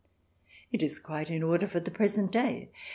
It 0.71 0.81
is 0.81 0.97
quite 0.97 1.29
in 1.29 1.43
order 1.43 1.67
for 1.67 1.79
the 1.79 1.91
present 1.91 2.31
day. 2.31 2.71